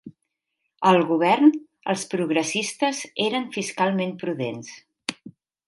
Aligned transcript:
Al 0.91 1.01
govern, 1.09 1.51
els 1.93 2.07
progressistes 2.15 3.03
eren 3.29 3.47
fiscalment 3.59 4.17
prudents. 4.25 4.77